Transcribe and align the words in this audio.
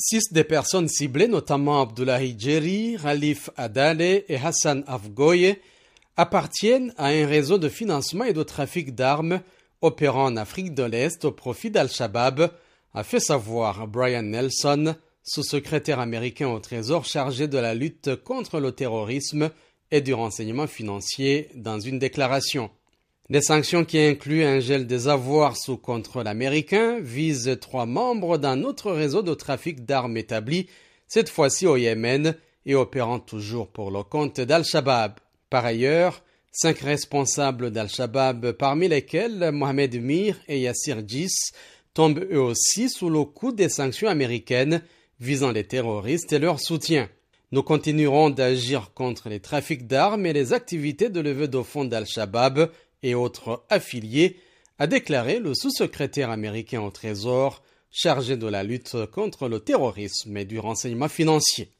Six 0.00 0.32
des 0.32 0.44
personnes 0.44 0.88
ciblées, 0.88 1.26
notamment 1.26 1.82
Abdullahi 1.82 2.36
Djeri, 2.38 2.96
Ralif 2.96 3.50
Adale 3.56 4.00
et 4.00 4.38
Hassan 4.42 4.84
Afgoye, 4.86 5.56
appartiennent 6.16 6.94
à 6.96 7.08
un 7.08 7.26
réseau 7.26 7.58
de 7.58 7.68
financement 7.68 8.24
et 8.24 8.32
de 8.32 8.44
trafic 8.44 8.94
d'armes 8.94 9.40
opérant 9.82 10.26
en 10.26 10.36
Afrique 10.36 10.74
de 10.74 10.84
l'Est 10.84 11.24
au 11.24 11.32
profit 11.32 11.70
d'Al-Shabaab, 11.70 12.52
a 12.94 13.02
fait 13.04 13.20
savoir 13.20 13.86
Brian 13.86 14.22
Nelson, 14.22 14.94
sous-secrétaire 15.22 16.00
américain 16.00 16.48
au 16.48 16.58
Trésor 16.58 17.04
chargé 17.04 17.48
de 17.48 17.58
la 17.58 17.74
lutte 17.74 18.16
contre 18.22 18.60
le 18.60 18.72
terrorisme 18.72 19.50
et 19.90 20.00
du 20.00 20.14
renseignement 20.14 20.66
financier 20.66 21.48
dans 21.54 21.80
une 21.80 21.98
déclaration. 21.98 22.70
Des 23.30 23.42
sanctions 23.42 23.84
qui 23.84 23.98
incluent 23.98 24.44
un 24.44 24.58
gel 24.58 24.86
des 24.86 25.06
avoirs 25.06 25.58
sous 25.58 25.76
contrôle 25.76 26.26
américain 26.26 26.98
visent 26.98 27.58
trois 27.60 27.84
membres 27.84 28.38
d'un 28.38 28.62
autre 28.62 28.90
réseau 28.90 29.20
de 29.20 29.34
trafic 29.34 29.84
d'armes 29.84 30.16
établi, 30.16 30.66
cette 31.06 31.28
fois-ci 31.28 31.66
au 31.66 31.76
Yémen 31.76 32.34
et 32.64 32.74
opérant 32.74 33.18
toujours 33.18 33.68
pour 33.68 33.90
le 33.90 34.02
compte 34.02 34.40
d'Al-Shabaab. 34.40 35.20
Par 35.50 35.66
ailleurs, 35.66 36.22
cinq 36.52 36.78
responsables 36.78 37.70
d'Al-Shabaab, 37.70 38.52
parmi 38.52 38.88
lesquels 38.88 39.50
Mohamed 39.52 40.02
Mir 40.02 40.40
et 40.48 40.60
Yassir 40.60 41.02
Jis, 41.06 41.52
tombent 41.92 42.26
eux 42.32 42.40
aussi 42.40 42.88
sous 42.88 43.10
le 43.10 43.24
coup 43.24 43.52
des 43.52 43.68
sanctions 43.68 44.08
américaines 44.08 44.80
visant 45.20 45.52
les 45.52 45.64
terroristes 45.64 46.32
et 46.32 46.38
leur 46.38 46.60
soutien. 46.60 47.10
Nous 47.52 47.62
continuerons 47.62 48.30
d'agir 48.30 48.92
contre 48.94 49.28
les 49.28 49.40
trafics 49.40 49.86
d'armes 49.86 50.24
et 50.24 50.32
les 50.32 50.54
activités 50.54 51.10
de 51.10 51.20
levée 51.20 51.48
de 51.48 51.60
fonds 51.60 51.84
d'Al-Shabaab 51.84 52.70
et 53.02 53.14
autres 53.14 53.64
affiliés, 53.70 54.40
a 54.78 54.86
déclaré 54.86 55.40
le 55.40 55.54
sous-secrétaire 55.54 56.30
américain 56.30 56.80
au 56.80 56.90
Trésor 56.90 57.62
chargé 57.90 58.36
de 58.36 58.46
la 58.46 58.62
lutte 58.62 59.06
contre 59.12 59.48
le 59.48 59.60
terrorisme 59.60 60.36
et 60.36 60.44
du 60.44 60.58
renseignement 60.58 61.08
financier. 61.08 61.72